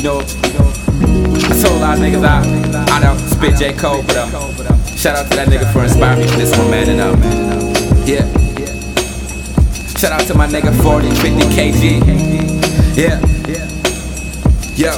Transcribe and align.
You 0.00 0.06
know, 0.06 0.20
I 0.20 1.60
told 1.60 1.82
of 1.82 1.98
niggas 1.98 2.24
I, 2.24 2.96
I 2.96 3.00
don't 3.02 3.18
spit 3.18 3.58
J. 3.58 3.74
Cole, 3.74 4.02
but 4.06 4.16
um, 4.16 4.30
shout 4.96 5.14
out 5.14 5.30
to 5.30 5.36
that 5.36 5.46
nigga 5.48 5.70
for 5.74 5.82
inspiring 5.82 6.20
me 6.20 6.26
for 6.26 6.38
this 6.38 6.56
one, 6.56 6.70
man. 6.70 6.88
And 6.88 7.00
um, 7.02 7.20
yeah. 8.08 8.24
Shout 9.98 10.12
out 10.12 10.26
to 10.28 10.34
my 10.34 10.46
nigga 10.46 10.72
40, 10.82 11.10
50 11.10 11.42
kg. 11.52 12.96
Yeah. 12.96 13.39
Yo, 14.80 14.96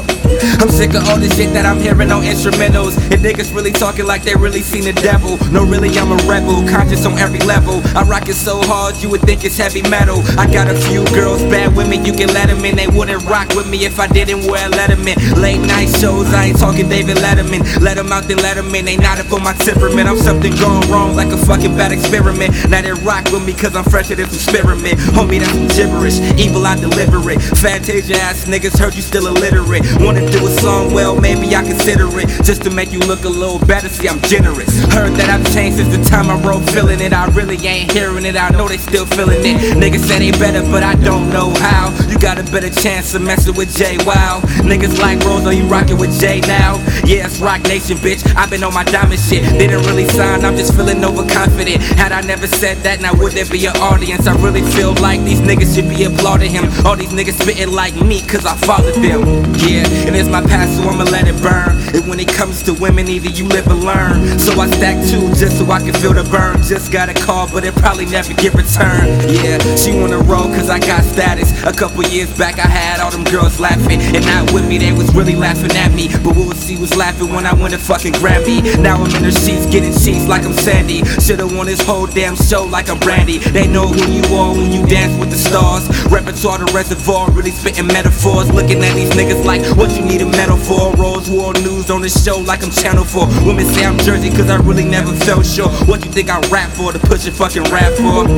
I'm 0.63 0.71
sick 0.71 0.95
of 0.95 1.03
all 1.11 1.19
this 1.19 1.35
shit 1.35 1.51
that 1.59 1.67
I'm 1.67 1.83
hearing 1.83 2.15
on 2.15 2.23
instrumentals. 2.23 2.95
And 3.11 3.19
niggas 3.19 3.51
really 3.51 3.73
talking 3.73 4.07
like 4.07 4.23
they 4.23 4.37
really 4.37 4.63
seen 4.63 4.87
the 4.87 4.95
devil. 5.03 5.43
No, 5.51 5.67
really, 5.67 5.91
I'm 5.99 6.15
a 6.15 6.23
rebel, 6.23 6.63
conscious 6.71 7.03
on 7.05 7.19
every 7.19 7.43
level. 7.43 7.83
I 7.99 8.07
rock 8.07 8.29
it 8.29 8.39
so 8.39 8.63
hard, 8.63 8.95
you 9.03 9.11
would 9.11 9.23
think 9.23 9.43
it's 9.43 9.59
heavy 9.59 9.83
metal. 9.91 10.23
I 10.39 10.47
got 10.47 10.71
a 10.71 10.79
few 10.87 11.03
girls, 11.11 11.43
bad 11.51 11.75
women, 11.75 12.07
you 12.07 12.13
can 12.13 12.31
let 12.31 12.47
them 12.47 12.65
in. 12.65 12.77
They 12.77 12.87
wouldn't 12.87 13.27
rock 13.27 13.49
with 13.59 13.67
me 13.67 13.85
if 13.85 13.99
I 13.99 14.07
didn't 14.07 14.47
wear 14.47 14.71
Letterman. 14.71 15.19
Late 15.43 15.59
night 15.59 15.91
shows, 15.99 16.31
I 16.31 16.55
ain't 16.55 16.61
talking 16.61 16.89
David 16.89 17.17
Letterman. 17.17 17.67
Let 17.83 17.97
them 17.97 18.13
out, 18.13 18.31
then 18.31 18.39
let 18.39 18.55
them 18.55 18.73
in. 18.73 18.85
They 18.85 18.97
not 18.97 19.19
up 19.19 19.33
on 19.33 19.43
my 19.43 19.55
temperament. 19.67 20.07
I'm 20.07 20.17
something 20.17 20.55
going 20.63 20.87
wrong 20.93 21.17
like 21.17 21.35
a 21.35 21.39
fucking 21.43 21.75
bad 21.75 21.91
experiment. 21.91 22.55
Now 22.71 22.83
they 22.83 22.95
rock 23.03 23.25
with 23.35 23.45
me 23.45 23.53
cause 23.53 23.75
I'm 23.75 23.83
fresher 23.91 24.15
than 24.15 24.31
some 24.31 24.55
spearmint. 24.55 25.03
Homie, 25.19 25.43
that's 25.43 25.75
gibberish. 25.75 26.23
Evil, 26.39 26.71
I 26.71 26.79
deliver 26.79 27.19
it. 27.35 27.43
Fantasia 27.59 28.15
ass 28.23 28.47
niggas 28.47 28.79
heard 28.79 28.95
you 28.95 29.03
still 29.03 29.27
illiterate. 29.27 29.72
Wanna 30.01 30.29
do 30.31 30.47
a 30.47 30.51
song, 30.51 30.93
well, 30.93 31.19
maybe 31.21 31.55
I 31.55 31.63
consider 31.63 32.07
it. 32.19 32.29
Just 32.45 32.63
to 32.65 32.71
make 32.71 32.93
you 32.93 33.01
look 33.01 33.25
a 33.25 33.29
little 33.29 33.59
better, 33.59 33.89
see, 33.89 34.09
I'm 34.09 34.21
generous. 34.23 34.83
Heard 34.93 35.13
that 35.15 35.31
I've 35.31 35.45
changed 35.55 35.79
since 35.79 35.97
the 35.97 36.03
time 36.05 36.29
I 36.31 36.37
wrote 36.47 36.69
feeling 36.71 37.01
it. 37.01 37.13
I 37.13 37.27
really 37.31 37.57
ain't 37.67 37.93
hearing 37.93 38.27
it, 38.27 38.37
I 38.37 38.51
know 38.51 38.69
they 38.69 38.79
still 38.79 39.07
feeling 39.07 39.41
it. 39.41 39.77
Niggas 39.77 40.07
say 40.07 40.19
they 40.19 40.37
better, 40.39 40.63
but 40.63 40.83
I 40.83 40.95
don't 40.97 41.31
know 41.31 41.51
how. 41.61 41.91
Got 42.23 42.39
a 42.39 42.45
better 42.53 42.71
chance 42.71 43.15
of 43.15 43.23
messing 43.23 43.57
with 43.57 43.77
Jay 43.77 43.99
Wow. 44.07 44.41
Niggas 44.63 45.01
like 45.01 45.19
Rose, 45.25 45.45
are 45.45 45.53
you 45.53 45.65
rocking 45.65 45.99
with 45.99 46.21
Jay 46.21 46.39
now? 46.43 46.77
Yeah, 47.05 47.27
it's 47.27 47.41
Roc 47.41 47.63
Nation, 47.63 47.97
bitch. 47.99 48.23
I've 48.37 48.49
been 48.49 48.63
on 48.63 48.73
my 48.73 48.85
diamond 48.85 49.19
shit. 49.19 49.43
Didn't 49.59 49.85
really 49.87 50.07
sign, 50.07 50.45
I'm 50.45 50.57
just 50.57 50.73
feeling 50.77 51.05
overconfident. 51.05 51.83
Had 51.99 52.13
I 52.13 52.21
never 52.21 52.47
said 52.47 52.77
that, 52.85 53.01
now 53.01 53.13
would 53.15 53.33
there 53.33 53.45
be 53.47 53.67
an 53.67 53.77
audience? 53.79 54.29
I 54.29 54.37
really 54.37 54.63
feel 54.63 54.95
like 55.03 55.21
these 55.25 55.41
niggas 55.41 55.75
should 55.75 55.89
be 55.89 56.05
applauding 56.05 56.53
him. 56.53 56.71
All 56.87 56.95
these 56.95 57.11
niggas 57.11 57.43
spitting 57.43 57.73
like 57.73 57.97
me, 57.97 58.21
cause 58.23 58.47
I 58.47 58.55
fathered 58.55 59.03
them. 59.03 59.27
Yeah, 59.59 59.83
and 60.07 60.15
it's 60.15 60.29
my 60.29 60.43
past, 60.43 60.77
so 60.77 60.89
I'ma 60.89 61.11
let 61.11 61.27
it 61.27 61.43
burn. 61.43 61.77
And 61.93 62.07
when 62.09 62.21
it 62.21 62.29
comes 62.29 62.63
to 62.63 62.73
women, 62.73 63.09
either 63.09 63.31
you 63.31 63.49
live 63.49 63.67
or 63.67 63.75
learn. 63.75 64.39
So 64.39 64.53
I 64.61 64.69
stack 64.69 64.95
two 65.11 65.27
just 65.35 65.59
so 65.59 65.69
I 65.73 65.81
can 65.81 65.93
feel 65.95 66.15
the 66.15 66.23
burn. 66.31 66.63
Just 66.63 66.93
got 66.93 67.09
a 67.09 67.15
call, 67.15 67.51
but 67.51 67.65
it 67.65 67.75
probably 67.75 68.07
never 68.07 68.33
get 68.35 68.55
returned. 68.55 69.11
Yeah, 69.43 69.59
she 69.75 69.91
wanna 69.91 70.19
roll 70.19 70.47
cause 70.55 70.71
I 70.71 70.79
got 70.79 71.03
status. 71.03 71.51
A 71.65 71.73
couple 71.73 72.05
years 72.13 72.37
back, 72.37 72.59
I 72.59 72.69
had 72.69 73.01
all 73.01 73.11
them 73.11 73.25
girls 73.25 73.59
laughing. 73.59 74.01
And 74.01 74.25
not 74.27 74.53
with 74.53 74.69
me, 74.69 74.79
they 74.79 74.93
was 74.93 75.13
really 75.15 75.35
laughing 75.35 75.73
at 75.73 75.93
me. 75.93 76.09
But 76.09 76.37
what 76.37 76.49
was 76.49 76.63
she 76.67 76.77
was 76.77 76.95
laughing 76.97 77.33
when 77.33 77.47
I 77.47 77.55
went 77.55 77.75
and 77.75 77.83
fucking 77.83 78.13
Grammy. 78.15 78.63
Now 78.79 79.03
I'm 79.03 79.11
in 79.17 79.25
her 79.25 79.33
sheets, 79.33 79.67
getting 79.67 79.93
cheeks 79.93 80.27
like 80.29 80.45
I'm 80.45 80.53
Sandy. 80.53 81.03
Should've 81.21 81.55
won 81.57 81.67
this 81.67 81.81
whole 81.81 82.07
damn 82.07 82.37
show 82.37 82.65
like 82.65 82.89
I'm 82.89 82.99
Brandy. 82.99 83.39
They 83.39 83.67
know 83.67 83.89
who 83.89 84.05
you 84.13 84.25
are 84.37 84.53
when 84.55 84.71
you 84.71 84.87
dance 84.87 85.19
with 85.19 85.31
the 85.31 85.37
stars. 85.37 85.89
Repertoire 86.07 86.59
the 86.59 86.71
reservoir, 86.73 87.31
really 87.33 87.51
spitting 87.51 87.87
metaphors. 87.87 88.53
Looking 88.53 88.83
at 88.85 88.95
these 88.95 89.11
niggas 89.11 89.45
like, 89.45 89.63
what 89.77 89.91
you 89.97 90.05
need 90.05 90.23
a 90.23 90.27
medal 90.27 90.57
for? 90.57 90.93
Rose 90.95 91.31
World 91.31 91.61
News 91.63 91.91
on 91.91 92.03
the 92.03 92.09
show 92.09 92.39
like 92.39 92.63
I'm 92.63 92.71
Channel 92.71 93.05
4. 93.05 93.27
Women 93.47 93.67
say 93.67 93.85
I'm 93.85 93.99
Jersey 93.99 94.31
cause 94.31 94.51
I 94.51 94.57
really 94.57 94.85
never 94.85 95.13
felt 95.13 95.47
sure. 95.47 95.69
What 95.89 96.05
you 96.05 96.11
think 96.11 96.31
I 96.31 96.39
rap 96.49 96.71
for? 96.71 96.93
To 96.93 96.99
push 96.99 97.27
a 97.27 97.33
fucking 97.33 97.65
rap 97.65 97.93
for? 97.95 98.29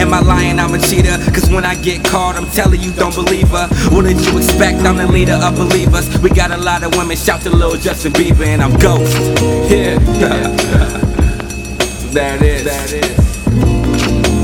Am 0.00 0.14
I 0.14 0.20
lying? 0.20 0.58
I'm 0.58 0.74
a 0.74 0.78
cheater. 0.78 1.16
Cause 1.32 1.50
when 1.50 1.64
I 1.64 1.74
get 1.74 2.04
caught, 2.04 2.36
I'm 2.36 2.46
telling 2.50 2.75
you, 2.80 2.92
don't 2.92 3.14
believe 3.14 3.48
her. 3.48 3.68
What 3.90 4.04
did 4.04 4.18
you 4.24 4.38
expect? 4.38 4.78
I'm 4.84 4.96
the 4.96 5.06
leader 5.06 5.34
of 5.34 5.54
believers. 5.56 6.08
We 6.20 6.30
got 6.30 6.50
a 6.50 6.56
lot 6.56 6.82
of 6.82 6.96
women. 6.96 7.16
Shout 7.16 7.42
to 7.42 7.50
Lil 7.50 7.76
Justin 7.76 8.12
Bieber 8.12 8.46
and 8.46 8.62
I'm 8.62 8.76
Ghost. 8.78 9.14
Yeah. 9.70 9.98
so 12.00 12.06
there 12.08 12.36
it 12.36 12.42
is. 12.42 12.64
There 12.64 12.84
it 12.84 12.92
is. 13.04 13.16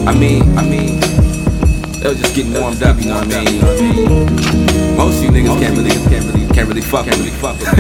I 0.07 0.13
mean, 0.15 0.59
I 0.59 0.63
mean, 0.63 0.99
it 2.03 2.09
was 2.09 2.19
just 2.21 2.35
getting 2.35 2.53
warmed 2.55 2.83
up, 2.83 2.99
you 2.99 3.07
know 3.09 3.21
what 3.21 3.33
I 3.33 3.45
mean? 3.45 3.55
You 3.55 3.61
know 3.63 3.69
what 3.69 3.81
I 3.81 3.83
mean? 3.93 4.97
Most 4.97 5.19
of 5.19 5.25
you 5.25 5.31
niggas 5.31 5.61
can't 5.61 5.77
really, 5.77 5.91
can't 5.91 6.25
really, 6.27 6.47
can't 6.53 6.69
really 6.69 6.81
fuck, 6.81 7.05
can't 7.05 7.17
really 7.19 7.31
fuck 7.31 7.57
with 7.59 7.69
me. 7.71 7.77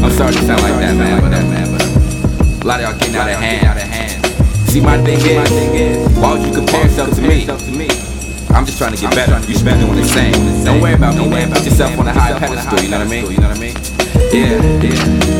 I'm 0.04 0.10
sorry 0.12 0.32
to 0.32 0.40
sound 0.40 0.62
like 0.62 0.78
that, 0.80 0.96
man, 0.96 1.20
but, 1.20 1.34
uh, 1.34 1.42
man, 1.42 1.70
but 1.72 1.82
a 2.64 2.66
lot 2.66 2.80
of 2.80 2.86
y'all 2.88 2.98
getting 2.98 3.16
out 3.16 3.28
of 3.28 3.36
hand. 3.36 3.66
Out 3.66 3.76
of 3.76 3.82
hand. 3.82 4.24
See, 4.70 4.80
my 4.80 4.96
thing 5.04 5.18
is, 5.18 5.36
my 5.36 5.44
thing 5.46 5.74
is, 5.74 6.08
why 6.18 6.32
would 6.32 6.46
you 6.46 6.52
compare 6.54 6.84
yourself 6.84 7.14
to 7.14 7.20
me? 7.20 7.44
I'm 8.54 8.64
just 8.64 8.78
trying 8.78 8.94
to 8.94 9.00
get 9.00 9.14
better. 9.14 9.44
You 9.48 9.56
spend 9.56 9.80
doing 9.80 9.96
the 9.96 10.04
same. 10.04 10.32
Don't 10.64 10.80
worry 10.80 10.94
about 10.94 11.16
me, 11.16 11.28
man. 11.28 11.50
Put 11.50 11.64
yourself 11.64 11.98
on 11.98 12.06
a 12.06 12.12
high 12.12 12.38
pedestal. 12.38 12.80
You 12.80 12.88
know 12.88 12.98
what 12.98 13.08
I 13.08 13.10
mean? 13.10 13.30
You 13.30 13.38
know 13.38 13.48
what 13.48 13.56
I 13.56 13.60
mean? 13.60 13.74
Yeah, 14.32 14.62
yeah. 14.80 15.33